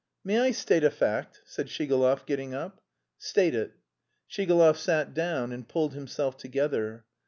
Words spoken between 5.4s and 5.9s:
and